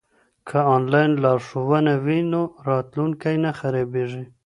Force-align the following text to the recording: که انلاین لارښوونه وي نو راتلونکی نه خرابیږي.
که 0.47 0.57
انلاین 0.75 1.11
لارښوونه 1.23 1.93
وي 2.05 2.19
نو 2.31 2.41
راتلونکی 2.67 3.35
نه 3.43 3.51
خرابیږي. 3.59 4.23